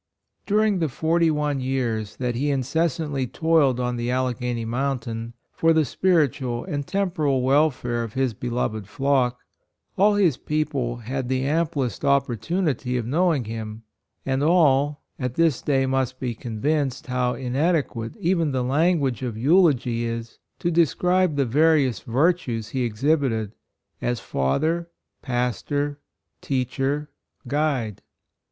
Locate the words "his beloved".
8.15-8.87